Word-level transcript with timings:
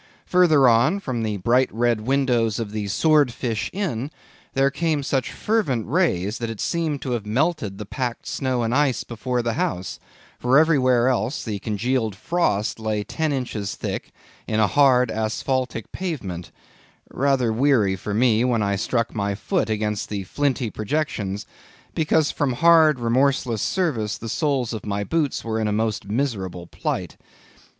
Further 0.25 0.67
on, 0.67 0.99
from 0.99 1.21
the 1.21 1.37
bright 1.37 1.71
red 1.71 2.01
windows 2.01 2.57
of 2.57 2.71
the 2.71 2.87
"Sword 2.87 3.31
Fish 3.31 3.69
Inn," 3.71 4.09
there 4.55 4.71
came 4.71 5.03
such 5.03 5.31
fervent 5.31 5.85
rays, 5.85 6.39
that 6.39 6.49
it 6.49 6.59
seemed 6.59 7.03
to 7.03 7.11
have 7.11 7.23
melted 7.27 7.77
the 7.77 7.85
packed 7.85 8.25
snow 8.25 8.63
and 8.63 8.73
ice 8.73 9.03
from 9.03 9.09
before 9.15 9.43
the 9.43 9.53
house, 9.53 9.99
for 10.39 10.57
everywhere 10.57 11.07
else 11.07 11.43
the 11.43 11.59
congealed 11.59 12.15
frost 12.15 12.79
lay 12.79 13.03
ten 13.03 13.31
inches 13.31 13.75
thick 13.75 14.11
in 14.47 14.59
a 14.59 14.65
hard, 14.65 15.11
asphaltic 15.11 15.91
pavement,—rather 15.91 17.53
weary 17.53 17.95
for 17.95 18.15
me, 18.15 18.43
when 18.43 18.63
I 18.63 18.77
struck 18.77 19.13
my 19.13 19.35
foot 19.35 19.69
against 19.69 20.09
the 20.09 20.23
flinty 20.23 20.71
projections, 20.71 21.45
because 21.93 22.31
from 22.31 22.53
hard, 22.53 22.99
remorseless 22.99 23.61
service 23.61 24.17
the 24.17 24.29
soles 24.29 24.73
of 24.73 24.83
my 24.83 25.03
boots 25.03 25.43
were 25.43 25.59
in 25.59 25.67
a 25.67 25.71
most 25.71 26.07
miserable 26.07 26.65
plight. 26.65 27.17